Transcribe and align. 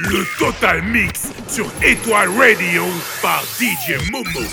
Le 0.00 0.24
Total 0.38 0.80
Mix 0.80 1.32
sur 1.48 1.66
Étoile 1.82 2.28
Radio 2.38 2.84
par 3.20 3.42
DJ 3.58 3.98
Momo. 4.12 4.46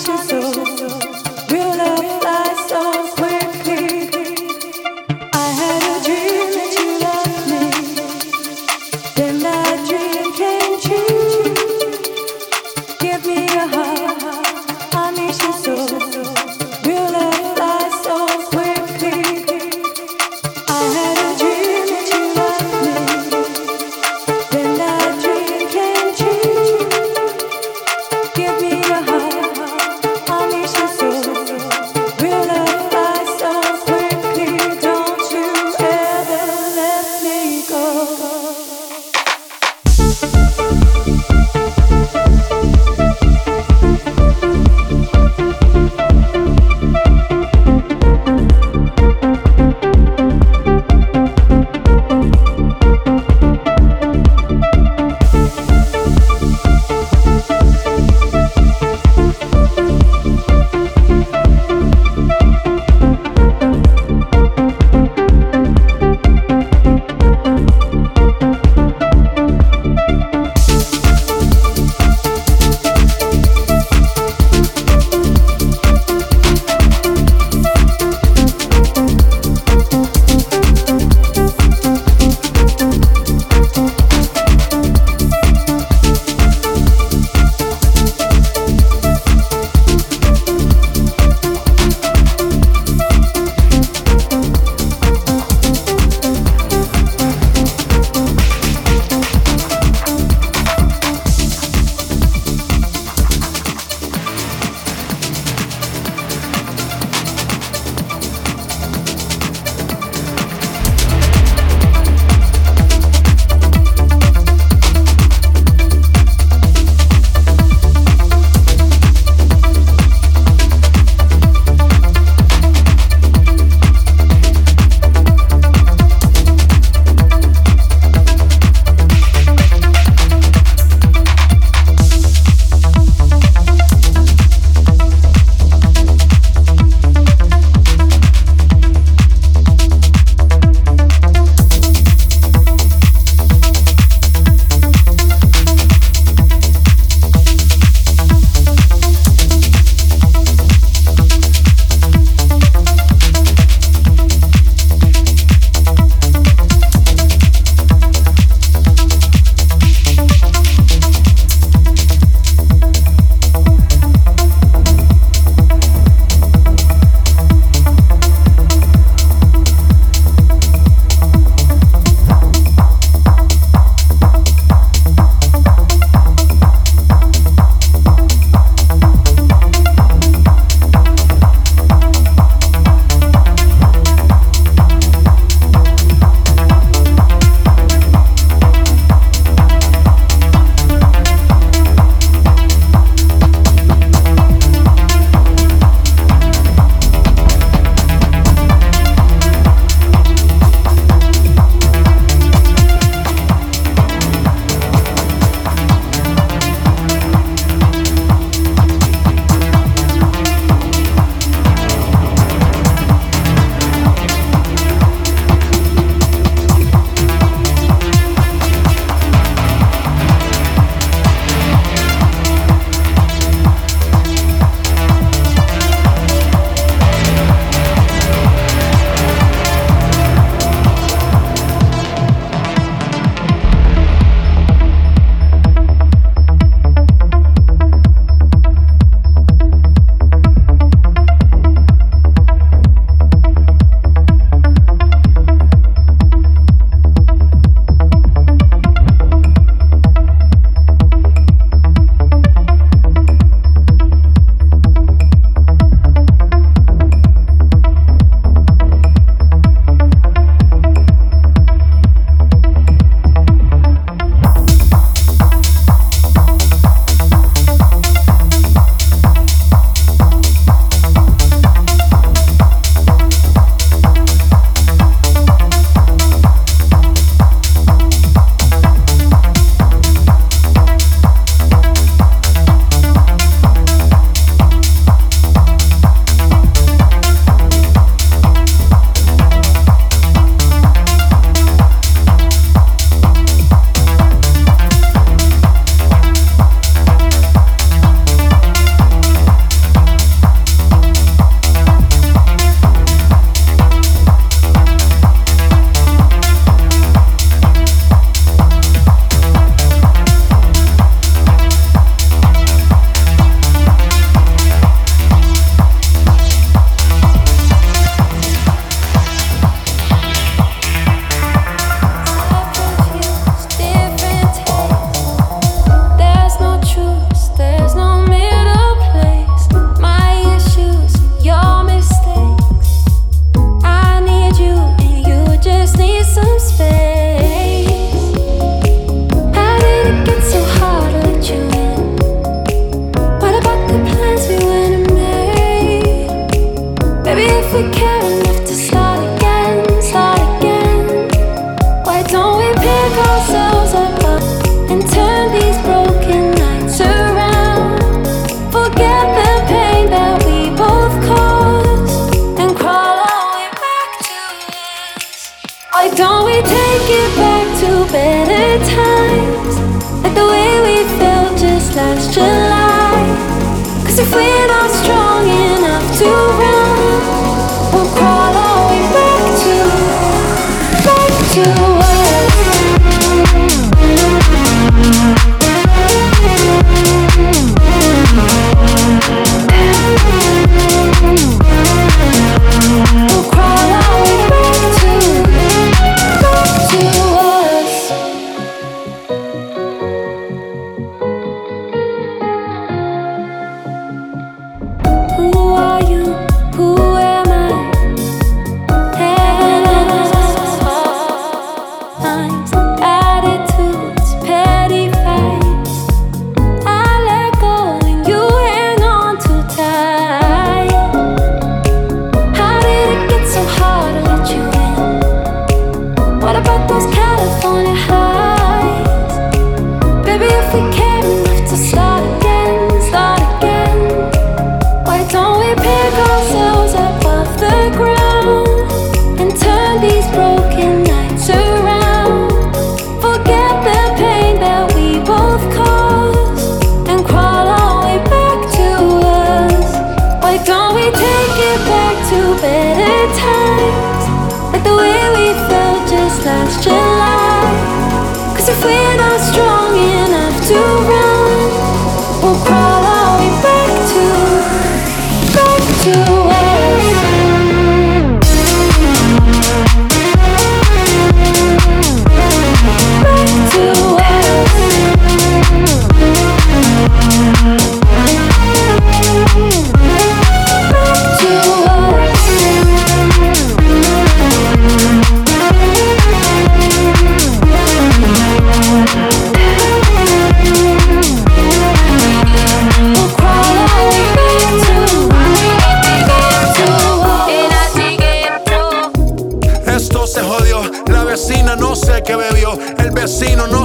so 0.00 0.16
so 0.40 0.59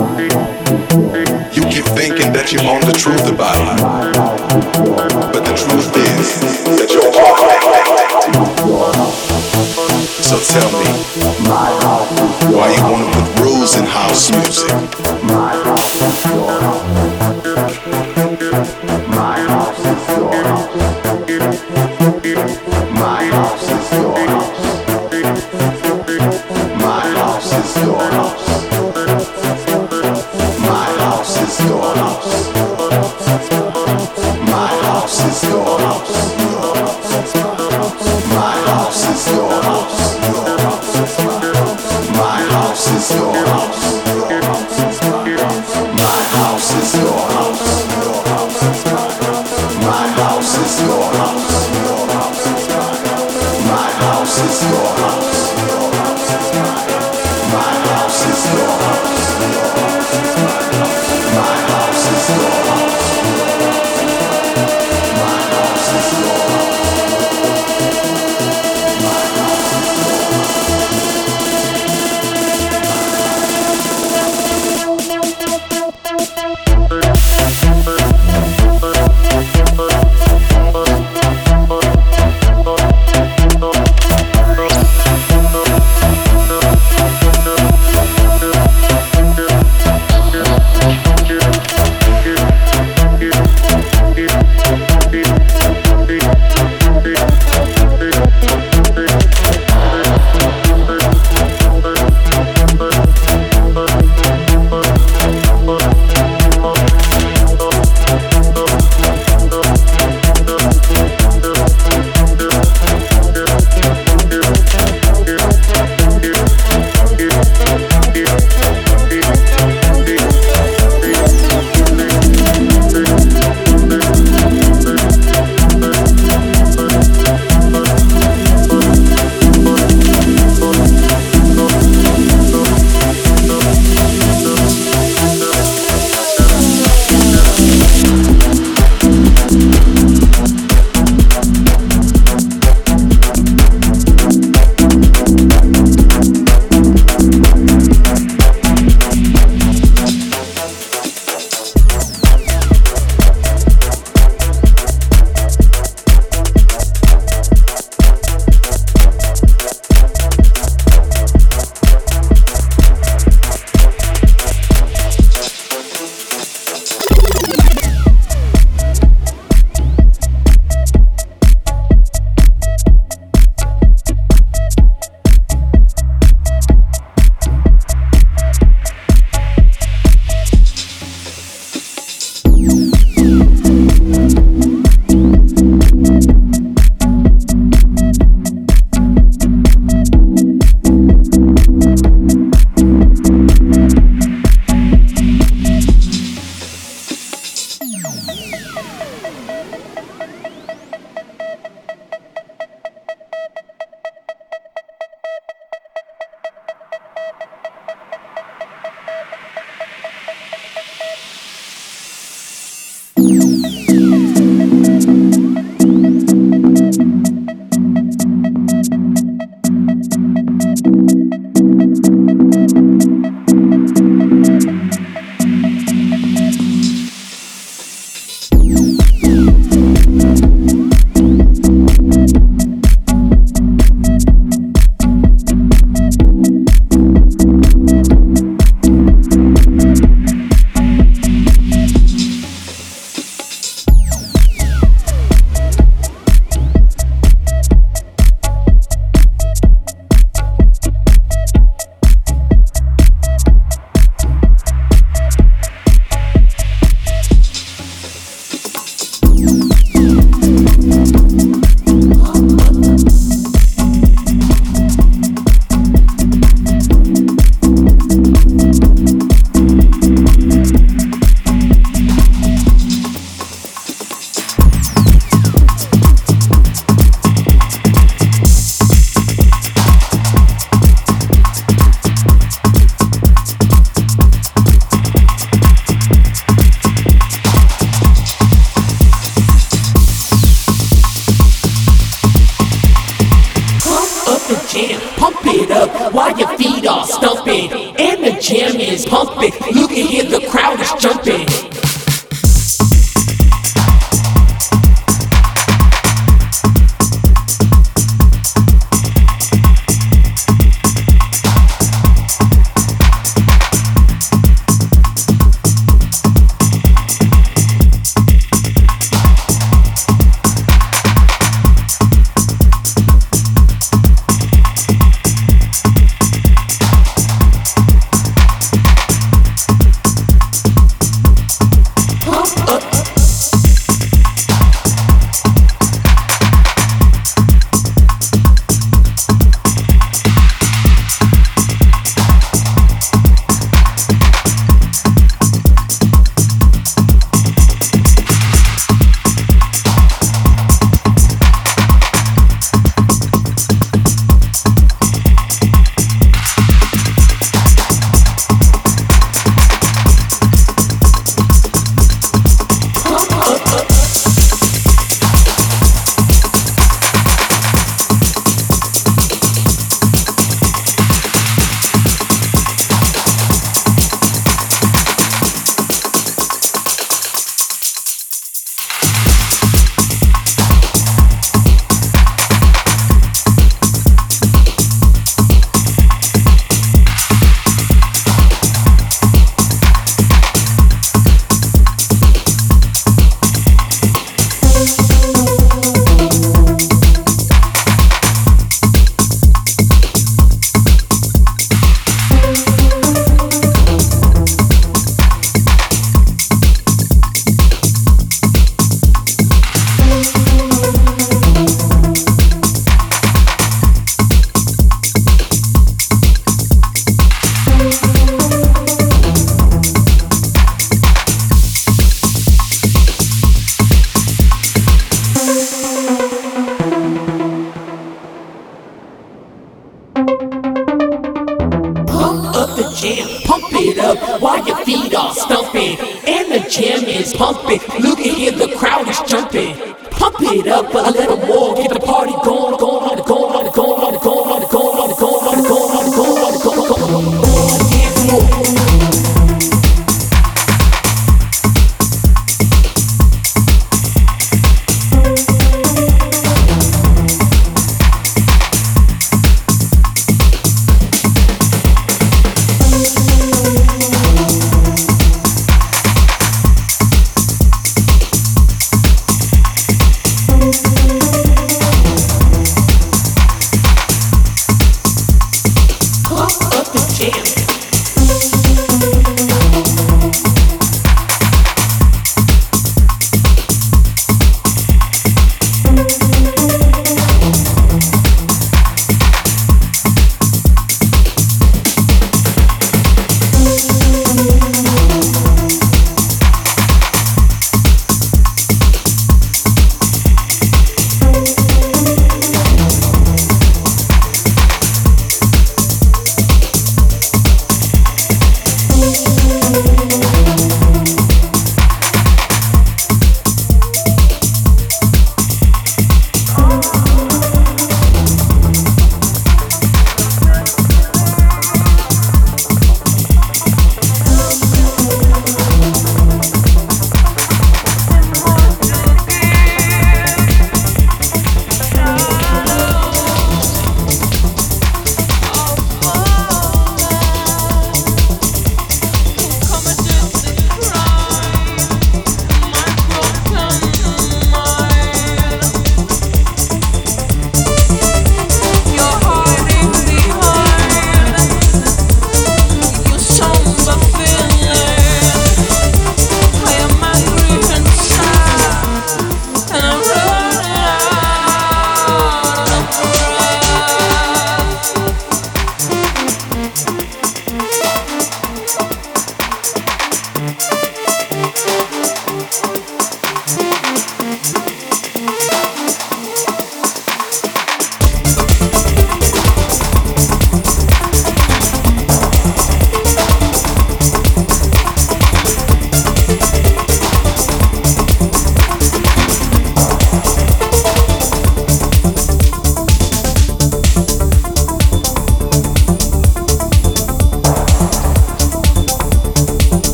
You 0.00 1.62
keep 1.68 1.84
thinking 1.92 2.32
that 2.32 2.52
you 2.52 2.60
own 2.60 2.80
the 2.80 2.94
truth 2.96 3.28
about 3.28 3.60
it. 3.60 3.82
But 5.30 5.44
the 5.44 5.52
truth 5.52 5.92
is 5.94 6.40
that 6.80 6.88
you're 6.88 7.04
all 7.04 7.36
So 10.22 10.40
tell 10.40 10.70
me, 10.80 10.88
why 12.56 12.72
you 12.74 12.82
wanna 12.90 13.12
put 13.12 13.40
rules 13.44 13.76
in 13.76 13.84
house 13.84 14.30
music? 14.30 14.72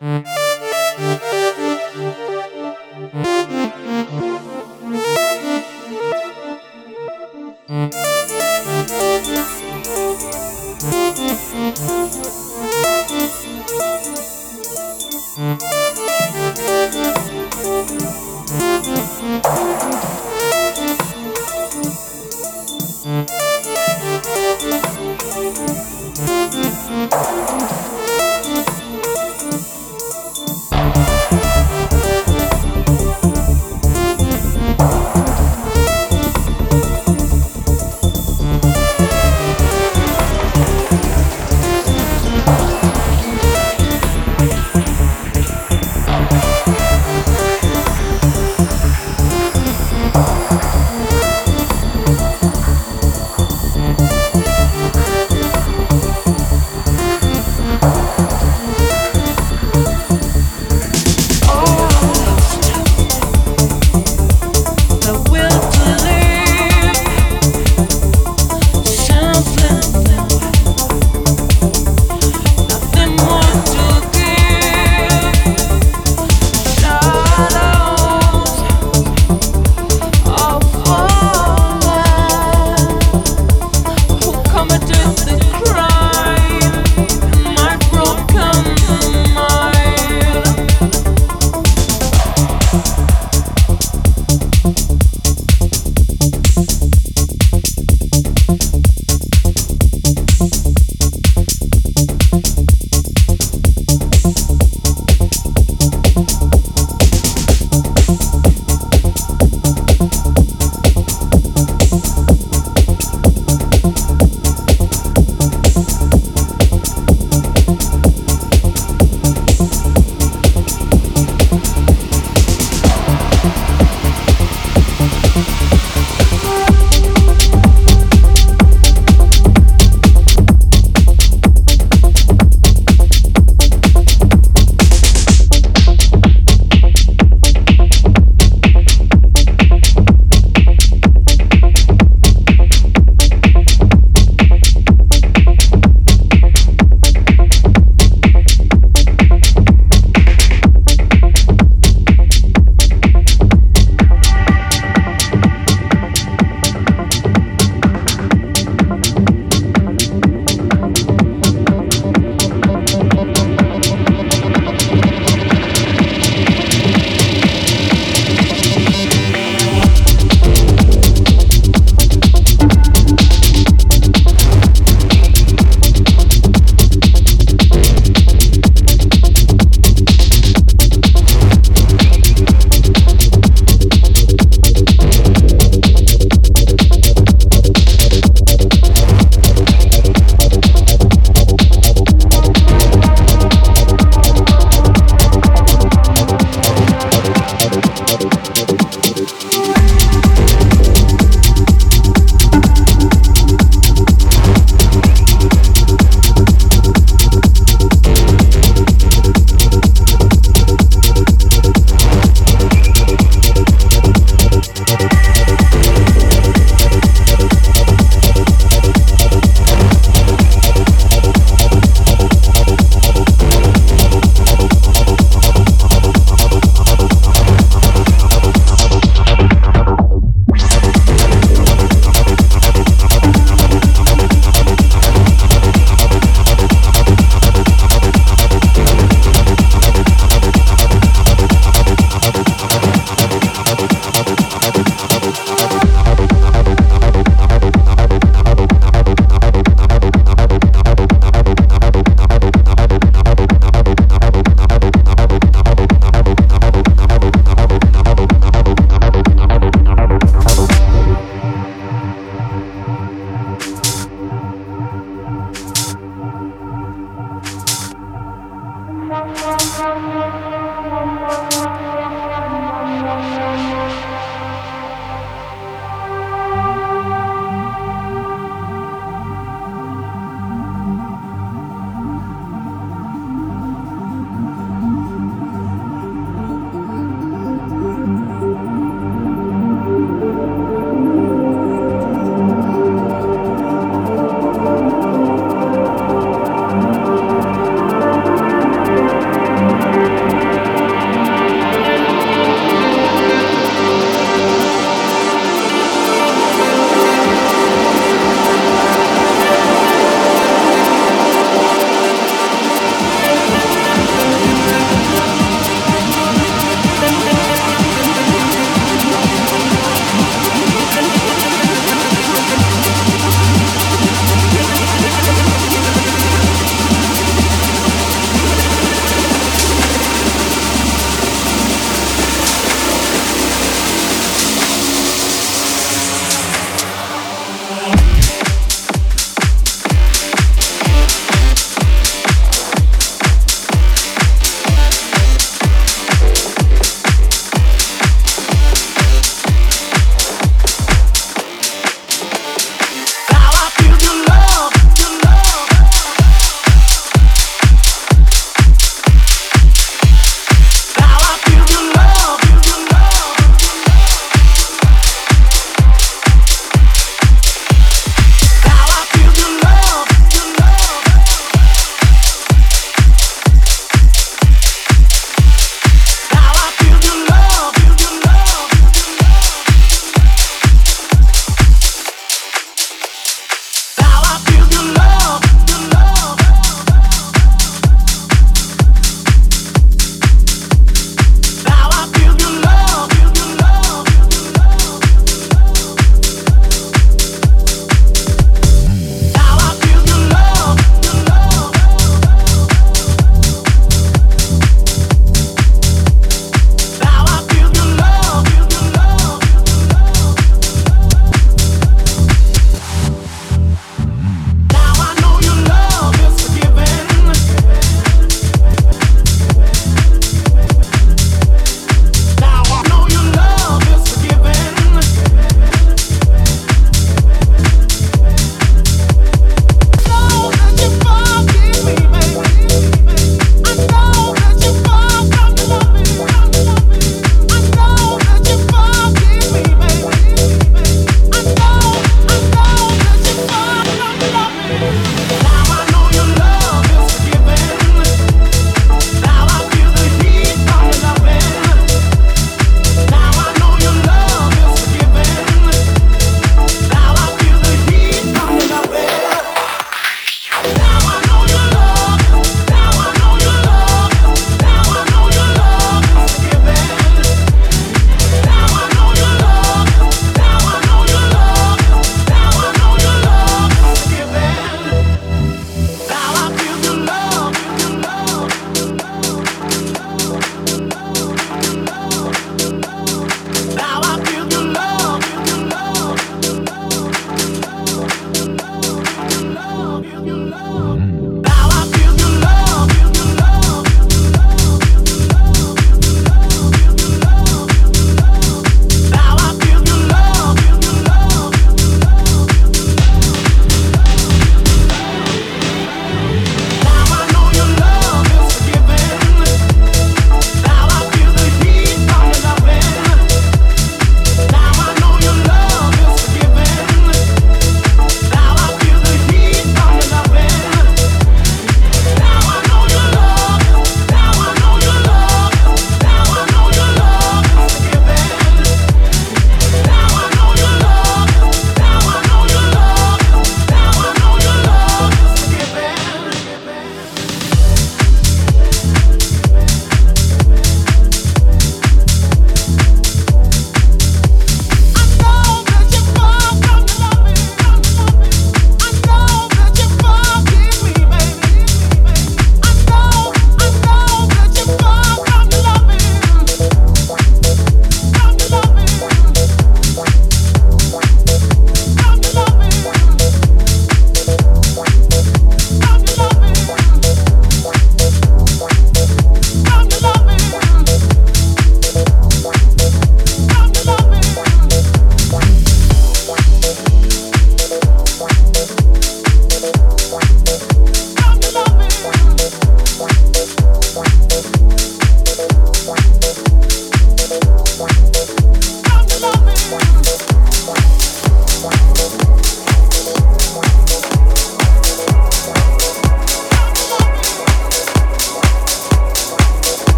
Mm-hmm. 0.00 0.35